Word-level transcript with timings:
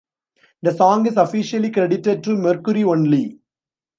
The 0.63 0.73
song 0.73 1.05
is 1.05 1.15
officially 1.15 1.69
credited 1.69 2.23
to 2.23 2.35
Mercury 2.35 2.83
only. 2.83 3.37